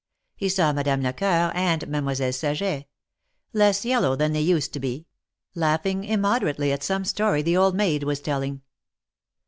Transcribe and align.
He 0.35 0.49
saw 0.49 0.73
Madame 0.73 1.01
Lecoeur 1.03 1.51
and 1.53 1.87
Mademoiselle 1.87 2.33
Saget— 2.33 2.87
less 3.53 3.85
yellow 3.85 4.15
than 4.15 4.33
they 4.33 4.41
used 4.41 4.73
to 4.73 4.79
be— 4.79 5.05
laughing 5.53 6.05
immoderately 6.05 6.71
at 6.71 6.81
some 6.81 7.05
story 7.05 7.43
the 7.43 7.55
old 7.57 7.75
maid 7.75 8.01
was 8.01 8.19
telling. 8.19 8.63